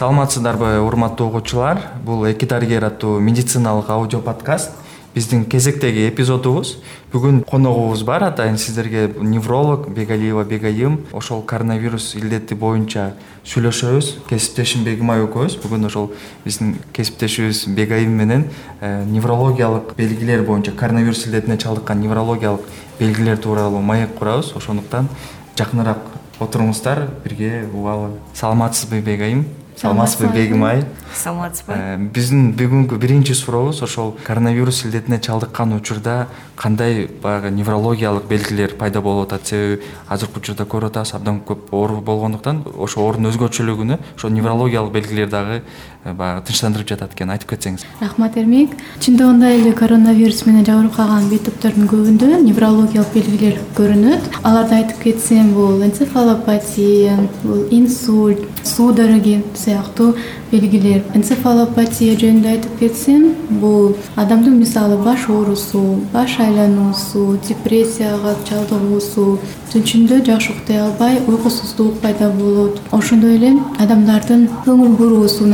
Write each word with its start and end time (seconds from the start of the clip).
саламатсыздарбы 0.00 0.80
урматтуу 0.80 1.26
угуучулар? 1.28 1.78
Бул 2.02 2.24
эки 2.24 2.46
дарыгер 2.48 2.86
аттуу 2.86 3.18
медициналык 3.20 3.90
аудио 3.90 4.20
подкаст. 4.20 4.70
Биздин 5.14 5.44
кезектеги 5.44 6.08
эпизодубуз. 6.08 6.78
Бүгүн 7.12 7.42
коногубуз 7.44 8.00
бар. 8.08 8.24
Атайын 8.24 8.56
сиздерге 8.56 9.10
невролог 9.20 9.90
бегалиева 9.92 10.44
бегайым 10.44 11.02
ошол 11.12 11.42
коронавирус 11.42 12.14
илдети 12.14 12.54
боюнча 12.54 13.10
сүйлөшөбүз. 13.44 14.24
Кесиптешим 14.30 14.88
бегимай 14.88 15.20
экөөбүз 15.26 15.58
бүгүн 15.66 15.84
ошол 15.90 16.14
биздин 16.46 16.78
кесиптешибиз 16.96 17.66
бегайым 17.68 18.16
менен 18.16 18.48
э, 18.80 19.04
неврологиялык 19.04 19.92
белгилер 19.98 20.46
боюнча 20.48 20.72
коронавирус 20.72 21.26
илдетине 21.26 21.58
чалдыккан 21.58 22.00
неврологиялык 22.00 22.62
белгилер 22.98 23.36
тууралуу 23.36 23.82
маек 23.82 24.16
курабыз. 24.16 24.54
Ошондуктан 24.56 25.10
жакыныраак 25.58 25.98
отуруңуздар 26.40 27.10
бирге 27.22 27.66
угалы 27.74 28.14
саламатсызбы 28.32 29.02
бегайым 29.04 29.44
саламатсызбы 29.80 30.28
бегим 30.34 30.64
айы 30.68 30.82
саламатсызбы 31.16 32.10
биздин 32.12 32.50
бүгүнкү 32.52 32.98
биринчи 33.00 33.32
сурообуз 33.32 33.80
ошол 33.86 34.12
коронавирус 34.26 34.82
илдетине 34.84 35.18
чалдыккан 35.24 35.72
учурда 35.72 36.26
кандай 36.54 37.06
баягы 37.22 37.48
неврологиялык 37.50 38.26
белгилер 38.28 38.74
пайда 38.76 39.00
болуп 39.00 39.32
атат? 39.32 39.46
Себеби 39.46 39.80
азыркы 40.08 40.42
учурда 40.42 40.66
көрүп 40.68 40.92
атабыз 40.92 41.14
абдан 41.16 41.40
көп 41.48 41.72
оору 41.72 42.02
болгондуктан 42.04 42.60
ошол 42.76 43.06
оорунун 43.06 43.32
өзгөчөлүгүнө 43.32 43.98
ошол 44.18 44.36
неврологиялык 44.36 44.92
белгилер 44.92 45.32
дагы 45.32 45.62
баягы 46.04 46.46
тынчтандырып 46.48 46.88
жатат 46.88 47.14
экен. 47.14 47.30
Айтып 47.30 47.50
кетсеңиз. 47.52 47.84
Рахмат 48.00 48.36
эрмек 48.40 48.72
чындыгында 49.00 49.50
эле 49.58 49.72
коронавирус 49.76 50.46
менен 50.46 50.64
жабыркаган 50.64 51.28
бет 51.28 51.44
топтордун 51.44 51.88
көбүндө 51.90 52.40
неврологиялык 52.46 53.12
белгилер 53.14 53.60
көрүнөт. 53.76 54.40
Аларды 54.42 54.80
айтып 54.80 55.02
кетсем 55.04 55.52
бул 55.54 55.82
энцефалопатия 55.82 57.18
бул 57.42 57.66
инсульт 57.70 58.40
судороги 58.64 59.42
сыяктуу 59.54 60.14
белгилер. 60.50 61.04
Энцефалопатия 61.14 62.16
жөнүндө 62.16 62.48
айтып 62.54 62.78
кетсем 62.80 63.34
бул 63.60 63.96
адамдын 64.16 64.58
мисалы 64.58 64.96
баш 65.04 65.28
оорусу 65.28 66.00
баш 66.12 66.38
айлануусу 66.40 67.38
депрессияга 67.46 68.34
чалдыгуусу 68.48 69.38
түнчүндө 69.70 70.24
жакшы 70.26 70.52
уктай 70.56 70.80
албай 70.82 71.20
уйкусуздук 71.26 72.00
пайда 72.00 72.30
болот. 72.30 72.80
Ошондой 72.90 73.36
эле 73.36 73.52
адамдардын 73.78 74.48
көңүл 74.64 74.96
буруусу 74.98 75.46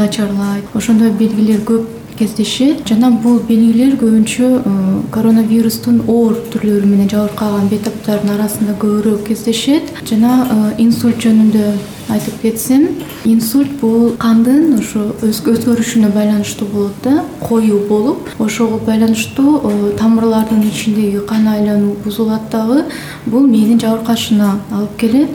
ошондой 0.75 1.11
белгилер 1.11 1.63
көп 1.67 1.87
кездешет. 2.19 2.87
Жана 2.89 3.11
бул 3.11 3.41
белгилер 3.49 3.97
көбүнчө 4.01 4.47
э, 4.59 4.77
коронавирустун 5.13 6.03
оор 6.09 6.39
түрлөрү 6.53 6.89
менен 6.89 7.11
жабыркаган 7.13 7.69
бет 7.69 7.85
топтордун 7.85 8.35
арасында 8.37 8.77
көбүрөөк 8.81 9.27
кездешет. 9.29 9.93
Жана 10.09 10.47
э, 10.47 10.73
инсульт 10.83 11.21
жөнүндө 11.25 11.67
айтып 12.13 12.41
кетсем 12.43 12.87
инсульт 13.27 13.73
бул 13.81 14.13
кандын 14.23 14.77
ошо 14.79 15.09
өзгөрүшүнө 15.27 16.13
байланыштуу 16.15 16.69
болот 16.73 17.01
да 17.05 17.25
коюу 17.41 17.81
болуп 17.89 18.31
ошого 18.39 18.79
байланыштуу 18.87 19.59
э, 19.59 19.93
тамырлардын 19.99 20.63
ичиндеги 20.69 21.25
кан 21.27 21.49
айлануу 21.49 21.97
бузулат 22.05 22.49
дагы 22.53 22.85
бул 23.27 23.47
мээнин 23.47 23.81
жабыркашына 23.83 24.53
алып 24.71 24.97
келет 25.01 25.29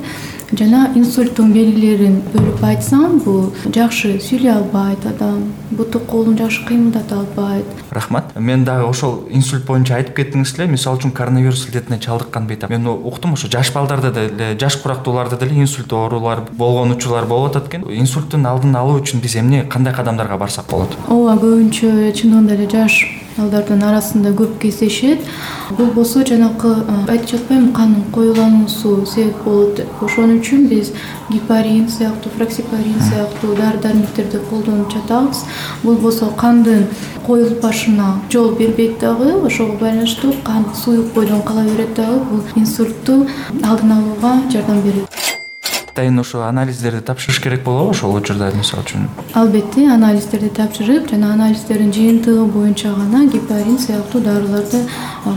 жана 0.57 0.89
инсульттун 0.95 1.53
белгилерин 1.55 2.19
бөлүп 2.33 2.63
айтсам 2.67 3.19
бул 3.23 3.51
жакшы 3.73 4.17
сүйлөй 4.23 4.51
албайт 4.51 5.05
адам 5.07 5.45
буту 5.71 5.99
колун 5.99 6.37
жакшы 6.37 6.65
кыймылдата 6.67 7.19
албайт. 7.21 7.65
Рахмат. 7.91 8.35
Мен 8.35 8.65
дагы 8.65 8.83
ошол 8.89 9.23
инсульт 9.31 9.65
боюнча 9.65 9.95
айтып 9.95 10.17
кеттиңиз 10.17 10.53
эле 10.57 10.67
мисалы 10.71 10.99
үчүн 10.99 11.15
коронавирус 11.15 11.67
илдетине 11.69 11.99
чалдыккан 12.03 12.47
бейт 12.47 12.67
мен 12.69 12.87
уктум 12.87 13.33
ошо 13.33 13.47
жаш 13.47 13.71
балдарда 13.73 14.11
деле 14.11 14.57
жаш 14.59 14.77
курактууларда 14.83 15.37
деле 15.39 15.61
инсульт 15.61 15.93
оорулар 15.93 16.43
болгон 16.51 16.91
учурлар 16.91 17.25
болуп 17.25 17.55
атат 17.55 17.71
экен. 17.71 17.87
Инсульттун 17.87 18.45
алдын 18.45 18.75
алуу 18.75 18.99
үчүн 18.99 19.21
биз 19.21 19.35
эмне 19.35 19.63
кандай 19.63 19.93
кадамдарга 19.93 20.37
барсак 20.37 20.67
болот? 20.69 20.97
Ооба 21.07 21.39
көбүнчө 21.39 22.11
чындыгында 22.11 22.59
эле 22.59 22.69
жаш 22.69 22.99
балдардын 23.37 23.83
арасында 23.83 24.31
көп 24.37 24.57
кездешет. 24.61 25.19
Бул 25.77 25.91
болсо 25.95 26.25
жанакы 26.27 26.73
айтып 27.07 27.35
жатпаймынбы 27.35 27.73
кандын 27.75 28.03
коюлануусу 28.13 29.05
себеп 29.05 29.43
болот. 29.45 29.81
Ошон 30.01 30.37
үчүн 30.39 30.67
биз 30.67 30.91
гепарин 31.29 31.87
сыяктуу 31.89 32.31
фраксипарин 32.37 32.99
сыяктуу 33.09 33.55
дары 33.55 33.79
дармектерди 33.83 34.41
колдонуп 34.49 34.91
жатабыз. 34.93 35.45
Бул 35.83 35.95
болсо 35.95 36.31
кандын 36.37 36.87
коюлбашына 37.25 38.21
жол 38.31 38.51
бербейт 38.55 38.99
дагы 38.99 39.33
ошого 39.45 39.77
байланыштуу 39.77 40.33
кан 40.43 40.65
суюк 40.83 41.13
бойдон 41.13 41.41
кала 41.41 41.63
берет 41.63 41.93
дагы 41.95 42.19
бул 42.31 42.41
инсультту 42.55 43.27
алдын 43.63 43.91
алууга 43.91 44.41
жардам 44.51 44.81
берет 44.81 45.30
атайын 45.91 46.19
ошо 46.19 46.43
анализдерди 46.47 47.01
тапшырыш 47.03 47.39
керек 47.43 47.63
болобу 47.63 47.91
ошол 47.91 48.15
учурда 48.15 48.51
мисалы 48.55 48.83
үчүн? 48.83 49.07
Албетте 49.35 49.87
анализдерди 49.91 50.49
тапшырып 50.55 51.09
жана 51.11 51.33
анализдердин 51.35 51.91
жыйынтыгы 51.91 52.45
боюнча 52.53 52.93
гана 52.95 53.25
гепарин 53.27 53.77
сыяктуу 53.77 54.21
дарыларды 54.21 54.85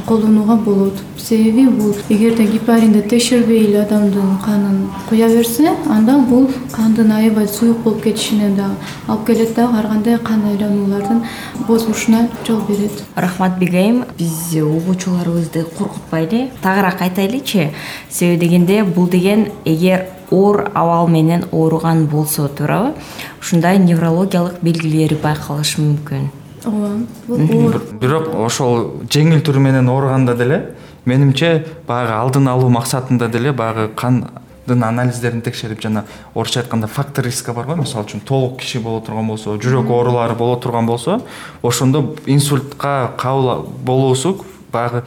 колдонууга 0.06 0.56
болот. 0.56 0.94
Себеби 1.18 1.66
бул 1.68 1.94
эгерде 2.08 2.44
гепаринди 2.46 3.00
текшербей 3.00 3.64
эле 3.64 3.82
адамдын 3.82 4.38
канын 4.44 4.88
куя 5.08 5.28
берсе 5.28 5.70
анда 5.90 6.18
бул 6.18 6.50
кандын 6.72 7.12
аябай 7.12 7.48
суюк 7.48 7.78
болуп 7.78 8.02
кетишине 8.02 8.50
дагы 8.50 8.74
алып 9.08 9.26
келет 9.26 9.54
дагы 9.54 9.78
ар 9.78 9.86
кандай 9.86 10.18
кан 10.18 10.44
айлануулардын 10.50 11.22
бозулушуна 11.66 12.28
жол 12.46 12.60
берет. 12.68 12.92
Рахмат 13.16 13.58
бегайым 13.58 14.04
биз 14.18 14.54
угуучуларыбызды 14.54 15.64
коркутпайлы. 15.78 16.50
Тагыраак 16.62 17.00
айтайлычы 17.02 17.70
себеби 18.10 18.46
дегенде 18.46 18.82
бул 18.84 19.08
деген 19.08 19.48
эгер 19.64 20.06
оор 20.30 20.70
абал 20.74 21.08
менен 21.08 21.44
ооруган 21.52 22.06
болсо 22.06 22.48
туурабы 22.48 22.94
ушундай 23.40 23.78
неврологиялык 23.78 24.62
белгилери 24.62 25.14
байкалышы 25.14 25.80
мүмкүн 25.80 26.43
ооба. 26.66 27.06
Бул 27.28 27.66
оор 27.66 27.80
бирок 28.00 28.30
ошол 28.34 29.04
жеңил 29.10 29.42
түрү 29.44 29.60
менен 29.60 29.88
ооруганда 29.88 30.34
деле 30.38 30.60
менимче 31.04 31.66
баягы 31.86 32.12
алдын 32.16 32.48
алуу 32.48 32.70
максатында 32.72 33.28
деле 33.28 33.52
баягы 33.52 33.90
кандын 33.96 34.84
анализдерин 34.84 35.42
текшерип 35.42 35.82
жана 35.82 36.04
орусча 36.34 36.60
айтканда 36.60 36.86
фактор 36.86 37.24
риска 37.24 37.52
бар 37.52 37.66
го. 37.66 37.76
Мисалы 37.76 38.06
үчүн 38.06 38.24
толук 38.24 38.58
киши 38.60 38.80
боло 38.80 39.00
турган 39.04 39.28
болсо 39.28 39.58
жүрөк 39.58 39.90
оорулары 39.90 40.34
боло 40.34 40.56
турган 40.56 40.86
болсо 40.86 41.20
ошондо 41.62 42.14
инсультка 42.26 43.12
кабыл 43.18 43.68
болуусу 43.84 44.38
баягы 44.74 45.02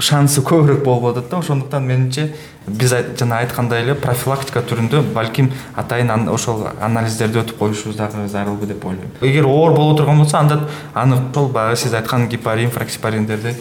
шансы 0.00 0.42
көбүрөөк 0.44 0.84
болуп 0.84 1.10
атат 1.10 1.30
да. 1.30 1.40
Ошондуктан 1.40 1.86
менимче 1.88 2.28
биз 2.66 2.94
жана 3.18 3.40
айткандай 3.42 3.82
эле 3.84 3.94
профилактика 3.94 4.62
түрүндө 4.66 5.02
балким 5.14 5.52
атайын 5.74 6.28
ошол 6.32 6.66
анализдерди 6.80 7.42
өтүп 7.42 7.58
коюшубуз 7.58 7.96
дагы 7.96 8.28
зарылбы 8.28 8.66
деп 8.66 8.84
ойлойм. 8.84 9.10
Эгер 9.20 9.46
оор 9.46 9.74
боло 9.74 9.96
турган 9.96 10.18
болсо 10.22 10.38
анда 10.38 10.60
аны 10.94 11.20
ошол 11.32 11.48
баягы 11.48 11.76
сиз 11.76 11.94
айткан 11.94 12.28
гепарин 12.28 12.70
фраксипариндерди 12.70 13.56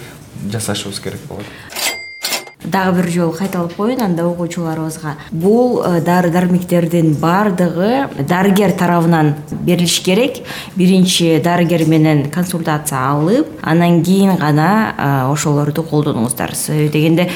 жасашыбыз 0.52 1.00
керек 1.00 1.28
болот 1.30 1.46
дагы 2.68 3.02
бир 3.02 3.10
жолу 3.12 3.32
кайталап 3.32 3.74
коеюн 3.76 4.02
анда 4.02 4.26
угуучуларыбызга 4.28 5.16
бул 5.32 5.82
э, 5.84 6.02
дары 6.02 6.30
дармектердин 6.30 7.14
баардыгы 7.16 8.10
дарыгер 8.28 8.72
тарабынан 8.72 9.36
берилиш 9.52 10.00
керек. 10.02 10.44
Биринчи 10.76 11.42
дарыгер 11.44 11.88
менен 11.88 12.30
консультация 12.32 13.00
алып 13.00 13.48
анан 13.62 14.04
кийин 14.04 14.36
гана 14.38 14.94
э, 14.98 15.32
ошолорду 15.32 15.84
колдонуңуздар. 15.84 16.56
Себеби 16.56 16.90
дегенде 16.90 17.30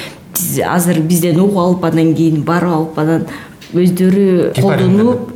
азыр 0.65 0.99
бизден 0.99 1.39
угуп 1.39 1.57
алып 1.57 1.85
анан 1.85 2.13
кийин 2.15 2.43
барып 2.43 2.73
алып 2.73 2.99
анан 2.99 3.27
өздөрү 3.73 4.61
колдонуп 4.61 5.33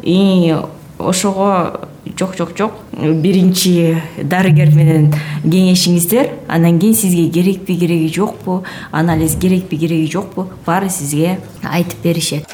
ошого 0.99 1.89
жок 2.19 2.35
жок 2.37 2.57
жок. 2.57 2.73
Биринчи 2.93 4.01
дарыгер 4.21 4.73
менен 4.75 5.13
кеңешиңиздер 5.43 6.31
анан 6.47 6.79
кийин 6.79 6.95
сизге 6.95 7.29
керекпи 7.29 7.75
кереги 7.75 8.11
жокпу 8.13 8.63
анализ 8.91 9.35
керекпи 9.39 9.77
кереги 9.77 10.11
жокпу 10.11 10.47
баары 10.65 10.89
сизге 10.89 11.39
айтып 11.63 12.03
беришет 12.03 12.45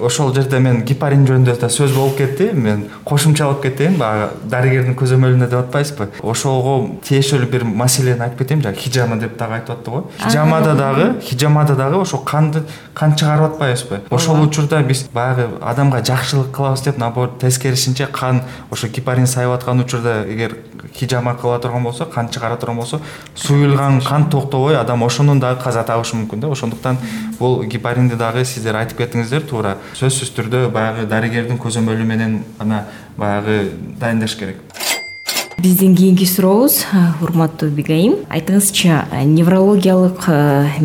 ошол 0.00 0.34
жерде 0.34 0.58
мен 0.60 0.82
гепарин 0.84 1.26
жөнүндө 1.26 1.56
да 1.60 1.70
сөз 1.72 1.94
болуп 1.96 2.18
кетти. 2.18 2.50
Мен 2.52 2.86
кошумчалап 3.04 3.62
кетейин 3.62 3.98
баягы 4.00 4.30
дарыгердин 4.50 4.96
көзөмөлүнө 4.98 5.48
деп 5.50 5.64
атпайсызбы. 5.64 6.08
Ошого 6.22 6.78
тиешелүү 7.06 7.50
бир 7.50 7.64
маселени 7.64 8.20
айтып 8.26 8.44
кетейин. 8.44 8.62
Жана 8.62 8.76
хижама 8.76 9.16
деп 9.20 9.36
дагы 9.38 9.60
айтып 9.60 9.76
атты 9.78 9.90
го. 9.90 10.04
Хижамада 10.22 10.74
дагы 10.74 11.20
хижамада 11.20 11.76
дагы 11.76 12.00
ошо 12.00 12.18
канды 12.18 12.62
кан 12.94 13.14
чыгарып 13.16 13.52
атпайбызбы 13.52 14.00
ошол 14.10 14.40
учурда 14.42 14.80
биз 14.82 15.04
баягы 15.12 15.48
адамга 15.60 16.02
жакшылык 16.04 16.50
кылабыз 16.56 16.82
деп 16.84 16.98
наоборот 16.98 17.38
тескерисинче 17.40 18.06
кан 18.06 18.42
ошо 18.70 18.88
гепарин 18.88 19.26
сайып 19.26 19.52
аткан 19.52 19.80
учурда 19.80 20.24
эгер 20.24 20.56
хижама 20.94 21.34
кыла 21.36 21.58
турган 21.58 21.82
болсо 21.84 22.06
кан 22.06 22.28
чыгара 22.28 22.56
турган 22.56 22.76
болсо 22.76 23.00
суюлган 23.34 24.00
кан 24.00 24.30
токтобой 24.30 24.78
адам 24.78 25.04
ошондон 25.04 25.40
дагы 25.40 25.62
каза 25.62 25.82
табышы 25.82 26.16
мүмкүн 26.16 26.40
да. 26.40 26.48
Ошондуктан 26.48 26.98
бул 27.38 27.62
гепаринди 27.64 28.14
дагы 28.16 28.44
сиздер 28.44 28.76
айтып 28.76 28.98
кеттиңиздер 29.02 29.44
туура 29.44 29.76
сөзсүз 29.94 30.32
түрдө 30.36 30.66
баягы 30.74 31.06
дарыгердин 31.10 31.60
көзөмөлү 31.62 32.04
менен 32.08 32.40
гана 32.58 32.84
баягы 33.16 33.72
дайындаш 34.00 34.36
керек 34.36 34.60
биздин 35.66 35.96
кийинки 35.96 36.24
сурообуз 36.24 36.84
урматтуу 37.24 37.72
бегайым 37.74 38.20
айтыңызчы 38.30 39.00
неврологиялык 39.26 40.28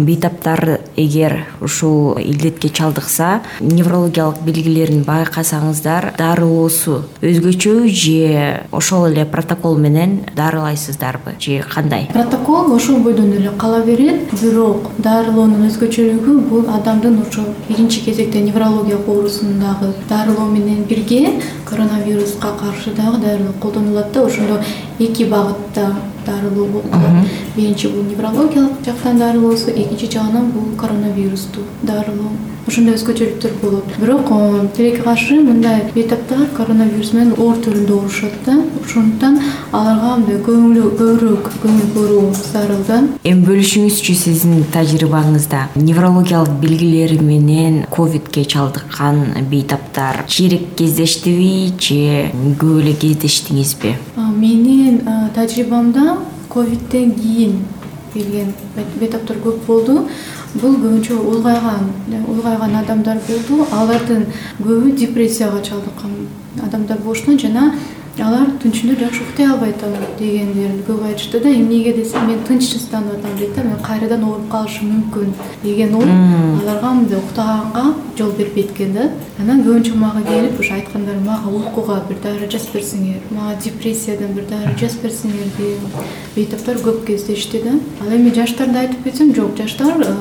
бейтаптар 0.07 0.79
эгер 0.97 1.35
ушул 1.61 2.17
илдетке 2.17 2.69
чалдыкса 2.69 3.43
неврологиялык 3.59 4.41
белгилерин 4.41 5.03
байкасаңыздар 5.05 6.15
дарылоосу 6.17 7.03
өзгөчөбү 7.21 7.91
же 7.93 8.63
ошол 8.71 9.05
эле 9.11 9.25
протокол 9.25 9.77
менен 9.77 10.21
дарылайсыздарбы 10.35 11.35
же 11.39 11.61
кандай? 11.61 12.09
Протокол 12.11 12.73
ошол 12.73 12.97
бойдон 13.05 13.33
эле 13.33 13.51
кала 13.51 13.83
берет. 13.85 14.33
Бирок 14.41 14.89
дарылоонун 14.97 15.67
өзгөчөлүгү 15.69 16.39
бул 16.49 16.65
адамдын 16.73 17.21
ошо 17.21 17.45
биринчи 17.69 18.01
кезекте 18.01 18.41
неврология 18.41 18.97
оорусун 18.97 19.59
дагы 19.59 19.93
дарылоо 20.09 20.49
менен 20.49 20.83
бирге 20.89 21.39
коронавируска 21.65 22.55
каршы 22.59 22.95
дагы 22.97 23.21
дарылоо 23.21 23.53
колдонулат 23.61 24.11
да 24.11 24.25
ошондо 24.25 24.61
эки 24.99 25.23
багытта 25.23 25.95
дарылоо 26.25 26.67
болуп 26.67 26.85
биринчи 27.55 27.87
бул 27.87 28.03
неврологиялык 28.03 28.85
жактан 28.85 29.17
дарылоосу 29.17 29.71
экинчи 29.71 30.11
жагынан 30.11 30.51
бул 30.51 30.75
коронавирусту 30.77 31.61
дарылоо 31.81 32.31
ошондой 32.71 32.95
өзгөчөлүктөр 32.95 33.55
болот. 33.61 33.95
Бирок 33.99 34.29
тилекке 34.75 35.03
каршы 35.03 35.41
мындай 35.43 35.83
бейтаптар 35.93 36.45
коронавирус 36.55 37.11
менен 37.13 37.33
оор 37.35 37.57
түрүндө 37.59 37.97
оорушат 37.97 38.37
да. 38.45 38.55
Ошондуктан 38.79 39.41
аларга 39.75 40.15
мындай 40.21 40.39
көбүрөөк 40.45 41.49
көңүл 41.63 41.89
буруу 41.95 42.21
зарыл 42.37 42.83
да 42.87 43.01
эми 43.27 43.43
бөлүшүңүзчү 43.49 44.15
сиздин 44.15 44.63
тажрыйбаңызда 44.71 45.65
неврологиялык 45.75 46.55
белгилери 46.63 47.19
менен 47.19 47.83
ковидке 47.91 48.45
чалдыккан 48.53 49.47
бейтаптар 49.51 50.23
жийирээк 50.31 50.73
кездештиби 50.79 51.73
же 51.75 52.31
көп 52.61 52.81
эле 52.85 52.95
кездештиңизби 53.03 53.95
менин 54.15 55.01
тажрыйбамда 55.35 56.17
ковидтен 56.49 57.15
кийин 57.19 57.59
келген 58.13 58.53
бейтаптар 58.99 59.39
көп 59.43 59.65
болду 59.67 60.05
бул 60.53 60.75
көбүнчө 60.75 61.15
улгайган 61.15 61.89
улгайган 62.27 62.75
адамдар 62.81 63.19
болду. 63.27 63.65
Алардын 63.71 64.25
көбү 64.59 64.95
депрессияга 64.97 65.61
чалдыккан 65.63 66.15
адамдар 66.65 66.97
болушунан 67.05 67.39
жана 67.39 67.73
алар 68.19 68.49
түнчүндө 68.59 68.97
жакшы 68.99 69.23
уктай 69.23 69.47
албайт 69.47 69.83
дегендерин. 70.19 70.81
Көп 70.87 71.05
айтышты 71.07 71.39
да 71.39 71.49
эмнеге 71.49 71.93
десе 71.95 72.19
мен 72.27 72.41
тынчсызданып 72.47 73.19
атам 73.19 73.37
дейт 73.39 73.55
да 73.55 73.63
мен 73.63 73.79
кайрадан 73.85 74.23
ооруп 74.27 74.49
калышым 74.51 74.91
мүмкүн 74.91 75.31
деген 75.63 75.95
ой 75.95 76.09
аларга 76.61 76.91
мындай 76.97 77.19
уктаганга 77.19 77.93
жол 78.17 78.31
бербейт 78.37 78.71
экен 78.75 78.93
да. 78.93 79.09
Анан 79.39 79.63
көбүнчө 79.63 79.95
мага 79.95 80.23
келип 80.27 80.59
ошо 80.59 80.73
айткандары 80.75 81.23
мага 81.23 81.49
уйкуга 81.49 82.01
бир 82.09 82.19
дары 82.23 82.51
жазып 82.51 82.75
берсеңер 82.75 83.23
мага 83.31 83.55
депрессиядан 83.63 84.35
бир 84.35 84.45
дары 84.51 84.75
жазып 84.77 85.07
берсеңер 85.07 85.47
деген 85.57 85.79
бейтаптар 86.35 86.83
көп 86.83 87.05
кездешти 87.07 87.63
да. 87.63 87.77
Ал 88.03 88.11
эми 88.15 88.35
жаштарды 88.35 88.83
айтып 88.83 89.03
кетсем 89.05 89.33
жок 89.33 89.55
жаштар 89.57 90.03
э, 90.03 90.13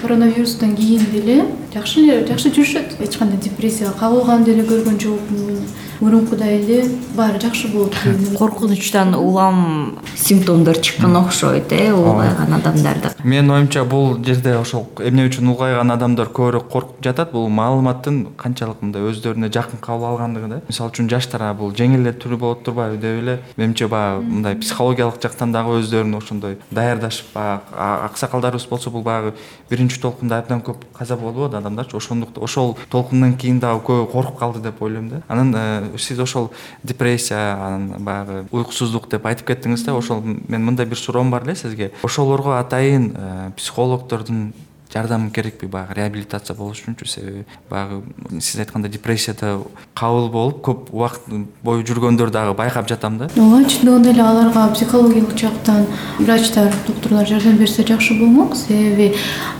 коронавирустан 0.00 0.74
кийин 0.76 1.06
деле 1.12 1.44
жакшы 1.74 2.00
эле 2.00 2.26
жакшы 2.26 2.50
жүрүшөт. 2.50 3.00
Эч 3.04 3.18
кандай 3.18 3.38
депрессияга 3.38 3.98
кабылганды 3.98 4.52
деле 4.52 4.66
көргөн 4.68 5.00
жокмун 5.00 5.60
мурункудай 6.00 6.58
эле 6.60 6.90
баары 7.16 7.40
жакшы 7.40 7.68
болуп 7.68 7.94
коркунучтан 8.38 9.14
улам 9.14 9.98
симптомдор 10.16 10.78
чыккан 10.78 11.16
окшойт 11.16 11.72
э 11.72 11.92
улгайган 11.92 12.54
адамдарда 12.54 13.14
менин 13.24 13.50
оюмча 13.50 13.84
бул 13.84 14.18
жерде 14.24 14.56
ошол 14.58 14.86
эмне 14.98 15.24
үчүн 15.28 15.48
улгайган 15.52 15.90
адамдар 15.90 16.28
көбүрөөк 16.28 16.68
коркуп 16.70 17.00
жатат? 17.04 17.32
Бул 17.32 17.48
маалыматтын 17.48 18.34
канчалык 18.36 18.82
мындай 18.82 19.04
өздөрүнө 19.08 19.50
жакын 19.52 19.80
кабыл 19.82 20.10
алгандыгы 20.12 20.48
да. 20.50 20.60
Мисалы 20.68 20.92
үчүн 20.92 21.08
жаштар 21.10 21.44
бул 21.58 21.72
жеңил 21.76 22.02
эле 22.04 22.12
түрү 22.12 22.38
болот 22.40 22.64
турбайбы 22.66 22.98
деп 23.00 23.22
эле 23.22 23.38
менимче 23.56 23.88
баягы 23.88 24.24
мындай 24.24 24.56
психологиялык 24.60 25.20
жактан 25.22 25.52
дагы 25.52 25.78
өздөрүн 25.80 26.16
ошондой 26.18 26.58
даярдашып 26.70 27.32
баягы 27.34 27.62
аксакалдарыбыз 28.10 28.66
болсо 28.70 28.90
бул 28.90 29.02
баягы 29.02 29.34
биринчи 29.70 30.00
толкунда 30.00 30.38
абдан 30.38 30.60
көп 30.60 30.84
каза 30.96 31.16
болбоду 31.16 31.56
адамдарчы. 31.56 31.96
Ошондуктан 31.96 32.44
ошол 32.44 32.76
толкундан 32.90 33.36
кийин 33.36 33.60
дагы 33.60 33.82
көбү 33.88 34.10
коркуп 34.12 34.38
калды 34.38 34.60
деп 34.60 34.82
ойлойм 34.82 35.08
да. 35.08 35.22
Анан 35.28 35.54
э, 35.56 35.83
сиз 35.98 36.18
ошол 36.18 36.50
депрессия 36.82 37.54
анан 37.54 38.04
баягы 38.04 38.44
уйкусуздук 38.50 39.08
деп 39.10 39.26
айтып 39.26 39.48
кеттиңиз 39.52 39.84
да 39.86 39.94
ошол 39.96 40.22
менин 40.22 40.64
мындай 40.64 40.86
бир 40.86 40.98
суроом 40.98 41.30
бар 41.30 41.44
эле 41.44 41.56
сизге. 41.56 41.92
Ошолорго 42.02 42.58
атайын 42.58 43.12
э, 43.14 43.50
психологдордун 43.56 44.52
жардамы 44.94 45.30
керекпи? 45.30 45.66
Баягы 45.66 45.94
реабилитация 45.98 46.56
болуш 46.56 46.84
үчүнчү 46.84 47.08
себеби 47.08 47.44
баягы 47.70 48.02
сиз 48.40 48.60
айткандай 48.62 48.90
депрессияда 48.90 49.58
кабыл 49.94 50.28
болуп 50.30 50.62
көп 50.64 50.92
убакыт 50.94 51.26
бою 51.62 51.82
жүргөндөр 51.84 52.30
дагы 52.30 52.54
байкап 52.54 52.88
жатам 52.88 53.18
да. 53.18 53.28
Ооба 53.36 53.64
чындыгында 53.68 54.14
эле 54.14 54.22
аларга 54.22 54.68
психологиялык 54.74 55.36
жактан 55.38 55.86
врачтар 56.18 56.72
доктурлар 56.86 57.26
жардам 57.26 57.58
берсе 57.58 57.82
жакшы 57.82 58.14
болмок. 58.18 58.56
Себеби 58.56 59.12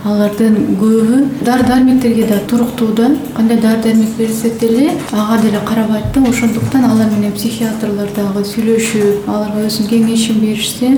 алардын 0.05 0.77
көбү 0.79 1.43
дары 1.45 1.67
дармектерге 1.67 2.27
да 2.29 2.39
туруктуу 2.49 2.93
да 2.93 3.11
кандай 3.35 3.59
дары 3.59 3.81
дармек 3.83 4.15
берилсек 4.17 4.59
деле 4.59 4.91
ага 5.11 5.41
деле 5.41 5.59
карабайт 5.65 6.11
да 6.13 6.21
ошондуктан 6.29 6.85
алар 6.85 7.09
менен 7.11 7.33
психиатрлар 7.33 8.09
дагы 8.15 8.45
сүйлөшүп 8.45 9.27
аларга 9.27 9.65
өзүнүн 9.67 9.89
кеңешин 9.89 10.39
беришсе 10.39 10.93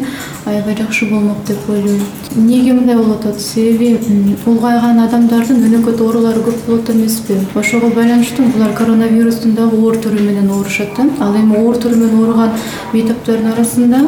аябай 0.45 0.75
жакшы 0.77 1.09
болмок 1.09 1.43
деп 1.47 1.69
ойлойм. 1.69 2.03
Эмнеге 2.35 2.73
мындай 2.73 2.95
болуп 2.95 3.19
атат? 3.19 3.41
Себеби 3.41 3.97
улгайган 4.45 4.99
адамдардын 5.03 5.63
өнөкөт 5.67 6.01
оорулары 6.01 6.41
көп 6.45 6.63
болот 6.67 6.89
эмеспи. 6.93 7.37
Ошого 7.55 7.89
байланыштуу 7.95 8.45
булар 8.53 8.73
коронавирустун 8.77 9.55
дагы 9.55 9.77
оор 9.81 9.95
түрү 10.03 10.21
менен 10.21 10.49
оорушат 10.49 10.95
да. 10.97 11.05
Ал 11.19 11.35
эми 11.35 11.57
оор 11.57 11.75
түрү 11.75 11.95
менен 11.95 12.19
ооруган 12.23 12.51
бейтаптардын 12.93 13.53
арасында 13.53 14.01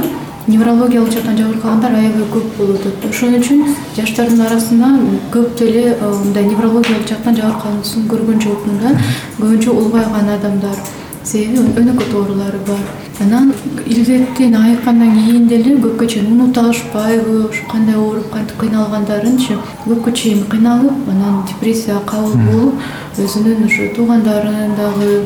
неврологиялык 0.49 1.11
жактан 1.13 1.37
жабыркагандар 1.37 1.93
аябай 1.93 2.25
көп 2.33 2.47
болуп 2.57 2.79
атат 2.79 3.09
ошон 3.09 3.35
үчүн 3.37 3.65
жаштардын 3.97 4.41
арасынан 4.47 5.03
көп 5.33 5.51
деле 5.59 5.83
э, 5.91 6.13
мындай 6.23 6.47
неврологиялык 6.47 7.07
жактан 7.09 7.37
жабыркануусун 7.37 8.07
көргөн 8.09 8.41
жокмун 8.41 8.79
да. 8.81 8.95
Көбүнчө 9.37 9.75
улгайган 9.75 10.33
адамдар 10.37 10.81
себеби 11.23 11.59
өнөкөт 11.81 12.13
оорулары 12.13 12.59
бар. 12.67 12.81
Анан 13.19 13.53
илдеттен 13.85 14.55
айыккандан 14.55 15.11
кийин 15.17 15.47
деле 15.47 15.75
көпкө 15.83 16.07
чейин 16.07 16.31
унута 16.31 16.61
алышпайбы 16.61 17.49
ошо 17.49 17.65
кандай 17.71 17.95
ооруп 17.95 18.31
кантип 18.31 18.57
кыйналгандарынчы 18.61 19.57
көпкө 19.83 20.13
чейин 20.15 20.45
кыйналып 20.51 21.09
анан 21.11 21.43
депрессияга 21.49 22.05
кабыл 22.07 22.37
болуп 22.47 23.19
өзүнүн 23.19 23.65
ошо 23.67 23.89
туугандарын 23.95 24.75
дагы 24.79 25.25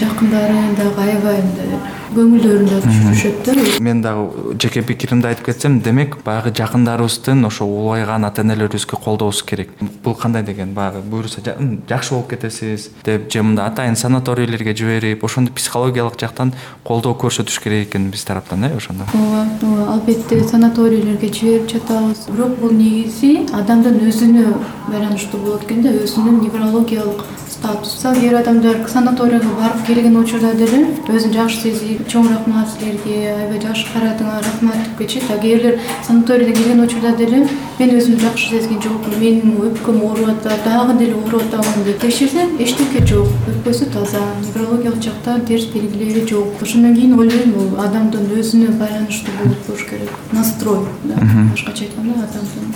жакындарын 0.00 0.76
дагы 0.78 1.02
аябай 1.06 1.42
мындай 1.42 1.82
көңүлдөрүн 2.12 2.66
да 2.68 2.78
түшүрүшөт 2.84 3.38
да. 3.46 3.54
Мен 3.80 4.02
дагы 4.04 4.54
жеке 4.60 4.82
пикиримди 4.84 5.30
айтып 5.30 5.48
кетсем 5.48 5.78
демек 5.84 6.18
баягы 6.26 6.52
жакындарыбыздын 6.56 7.46
ошо 7.48 7.64
улгайган 7.64 8.26
ата 8.28 8.42
энелерибизге 8.42 8.98
колдообуз 9.00 9.42
керек. 9.42 9.70
Бул 10.04 10.14
кандай 10.14 10.42
деген? 10.42 10.74
Баягы 10.74 11.00
буюрса 11.00 11.40
жакшы 11.88 12.14
болуп 12.14 12.30
кетесиз 12.30 12.90
деп 13.04 13.30
же 13.32 13.42
мындай 13.42 13.66
атайын 13.66 13.96
санаторийлерге 13.96 14.76
жиберип 14.76 15.24
ошондой 15.24 15.54
психологиялык 15.54 16.20
жактан 16.20 16.52
колдоо 16.84 17.14
көрсөтүш 17.14 17.62
керек 17.62 17.88
экен 17.88 18.10
биз 18.10 18.24
тараптан 18.24 18.64
э 18.64 18.76
ошондо? 18.76 19.04
Ооба 19.14 19.46
ооба. 19.62 19.92
Албетте 19.94 20.42
санаторийлерге 20.44 21.32
жиберип 21.32 21.70
жатабыз. 21.70 22.28
Бирок 22.28 22.58
бул 22.60 22.72
негизи 22.72 23.46
адамдын 23.52 24.02
өзүнө 24.08 24.52
байланыштуу 24.88 25.40
болот 25.40 25.64
экен 25.64 25.82
да 25.82 25.96
өзүнүн 26.04 26.42
неврологиялык 26.44 27.24
статусу 27.62 27.94
мисалы 27.94 28.20
кээ 28.20 28.30
бир 28.30 28.38
адамдар 28.40 28.76
санаторияга 28.88 29.50
барып 29.54 29.86
келген 29.86 30.16
учурда 30.18 30.52
деле 30.58 30.78
өзүн 31.06 31.32
жакшы 31.32 31.60
сезип 31.62 32.08
чоң 32.10 32.26
рахмат 32.32 32.66
силерге 32.72 33.14
аябай 33.30 33.60
жакшы 33.62 33.86
карадыңар 33.94 34.42
рахмат 34.42 34.80
деп 34.82 34.98
кетишет 34.98 35.30
а 35.30 35.38
кээ 35.38 35.56
бирлер 35.56 35.78
санаторийден 36.06 36.56
келген 36.56 36.82
учурда 36.82 37.12
деле 37.16 37.46
мен 37.78 37.94
өзүмдү 37.98 38.18
жакшы 38.24 38.48
сезген 38.50 38.82
жокмун 38.82 39.14
менин 39.20 39.54
өпкөм 39.68 40.02
ооруп 40.08 40.32
атат 40.32 40.64
дагы 40.66 40.98
деле 40.98 41.14
ооруп 41.14 41.46
атабын 41.46 41.86
деп 41.86 42.00
текшерсем 42.02 42.56
эчтеке 42.58 43.04
жок 43.06 43.28
өпкөсү 43.52 43.92
таза 43.94 44.24
неврологиялык 44.40 45.02
жактан 45.02 45.46
терс 45.46 45.66
белгилери 45.70 46.26
жок. 46.26 46.58
Ошондон 46.62 46.96
кийин 46.96 47.14
ойлойм 47.18 47.54
бул 47.54 47.78
адамдын 47.78 48.26
өзүнө 48.40 48.74
байланыштуу 48.82 49.34
болуш 49.68 49.86
керек 49.86 50.10
настрой 50.32 50.82
башкача 51.06 51.86
айтканда 51.86 52.26
адамдын 52.26 52.74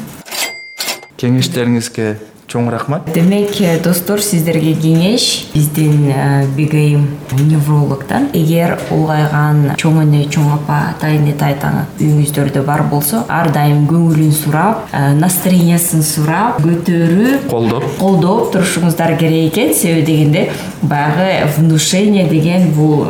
кеңештериңизге 1.19 2.36
чоң 2.49 2.71
рахмат. 2.71 3.09
Демек 3.15 3.61
э, 3.61 3.77
достор 3.83 4.23
сиздерге 4.23 4.75
кеңеш 4.79 5.51
биздин 5.53 6.11
э, 6.11 6.47
бегайым 6.57 7.09
неврологдон 7.37 8.29
эгер 8.37 8.77
улгайган 8.95 9.75
чоң 9.81 10.03
эне 10.05 10.25
чоң 10.31 10.53
апа 10.55 10.79
атайын 10.93 11.27
тайтаң 11.39 11.83
үйүңүздөрдө 11.99 12.63
бар 12.67 12.85
болсо 12.91 13.25
ар 13.29 13.51
дайым 13.55 13.87
көңүлүн 13.91 14.33
сурап 14.37 14.87
э, 14.93 15.13
настроениясын 15.19 16.07
сурап 16.07 16.63
көтөрүп 16.63 17.49
колдоп. 17.51 17.87
колдоп 17.99 18.53
турушуңуздар 18.55 19.17
керек 19.19 19.53
экен. 19.53 19.75
Себеби 19.75 20.07
дегенде 20.07 20.51
баягы 20.83 21.51
внушение 21.59 22.29
деген 22.29 22.71
бул 22.75 23.07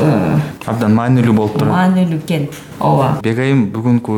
абдан 0.67 0.95
маанилүү 0.95 1.35
болуп 1.35 1.59
турат. 1.59 1.73
маанилүү 1.73 2.23
экен. 2.25 2.49
Ооба. 2.81 3.21
Бегайым 3.25 3.67
бүгүнкү 3.73 4.17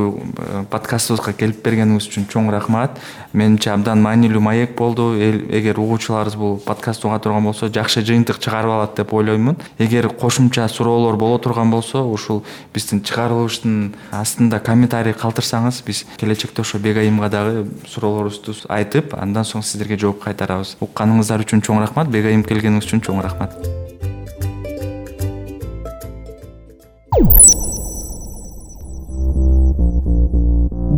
подкастыбызга 0.72 1.34
келип 1.38 1.60
бергениңиз 1.62 2.08
үчүн 2.08 2.26
чоң 2.32 2.48
рахмат. 2.50 2.98
Менимче 3.32 3.70
абдан 3.70 4.02
маанилүү 4.02 4.42
маек 4.42 4.74
болду 4.78 5.12
эгер 5.18 5.78
угуучуларыбыз 5.80 6.36
бул 6.38 6.56
подкастты 6.58 7.06
уга 7.08 7.18
турган 7.18 7.44
болсо 7.44 7.68
жакшы 7.68 8.02
жыйынтык 8.06 8.38
чыгарып 8.38 8.70
алат 8.70 8.94
деп 8.96 9.12
ойлоймун. 9.12 9.56
Эгер 9.78 10.08
кошумча 10.08 10.68
суроолор 10.68 11.16
боло 11.16 11.38
турган 11.38 11.70
болсо 11.70 12.02
ушул 12.04 12.44
биздин 12.74 13.02
чыгарылыштын 13.02 13.94
астында 14.12 14.60
комментарий 14.60 15.12
калтырсаңыз 15.12 15.82
биз 15.86 16.04
келечекте 16.16 16.62
ошо 16.62 16.78
бегайымга 16.78 17.28
дагы 17.28 17.66
суроолорубузду 17.86 18.54
айтып 18.68 19.14
андан 19.18 19.44
соң 19.44 19.62
сиздерге 19.62 19.98
жооп 19.98 20.22
кайтарабыз. 20.24 20.76
Укканыңыздар 20.80 21.44
үчүн 21.44 21.62
чоң 21.62 21.82
рахмат 21.82 22.08
бегайым 22.08 22.44
келгениңиз 22.44 22.88
үчүн 22.88 23.04
чоң 23.04 23.22
рахмат. 23.22 23.58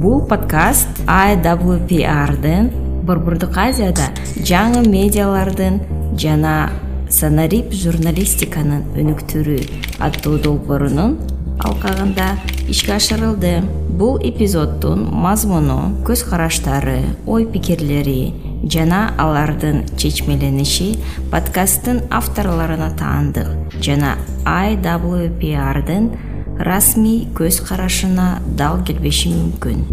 Бул 0.01 0.23
подкаст 0.25 1.03
iwprдын 1.05 2.71
борбордук 3.11 3.59
азияда 3.59 4.13
жаңы 4.47 4.85
медиалардын 4.87 5.81
жана 6.21 6.71
санарип 7.11 7.73
журналистиканын 7.75 8.85
өнүктүрүү 9.03 9.61
аттуу 10.07 10.39
долбоорунун 10.45 11.17
алкагында 11.61 12.37
ишке 12.71 12.95
ашырылды. 12.97 13.61
Бул 14.01 14.17
эпизоддун 14.25 15.03
мазмуну 15.13 15.81
көз 16.07 16.23
караштары 16.31 17.03
ой 17.27 17.45
пикирлери 17.51 18.33
жана 18.63 19.01
алардын 19.19 19.83
чечмелениши 20.01 20.95
подкасттын 21.33 22.05
авторлоруна 22.09 22.91
таандык 22.97 23.51
жана 23.85 24.17
iwprдын 24.47 26.11
расмий 26.71 27.27
көз 27.37 27.61
карашына 27.67 28.29
дал 28.57 28.81
келбеши 28.85 29.35
мүмкүн 29.35 29.85